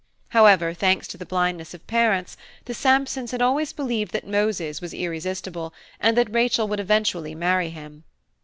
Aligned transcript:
However, 0.29 0.73
thanks 0.73 1.07
to 1.09 1.17
the 1.19 1.27
blindness 1.27 1.75
of 1.75 1.85
parents, 1.85 2.35
the 2.65 2.73
Sampsons 2.73 3.29
had 3.29 3.39
always 3.43 3.71
believed 3.71 4.13
that 4.13 4.25
Moses 4.25 4.81
was 4.81 4.95
irresistible, 4.95 5.75
and 5.99 6.17
that 6.17 6.33
Rachel 6.33 6.67
would 6.69 6.79
eventually 6.79 7.35
marry 7.35 7.69
him. 7.69 8.03